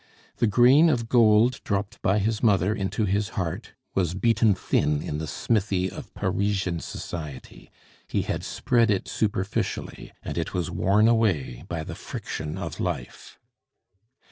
[0.37, 5.19] The grain of gold dropped by his mother into his heart was beaten thin in
[5.19, 7.69] the smithy of Parisian society;
[8.07, 13.37] he had spread it superficially, and it was worn away by the friction of life.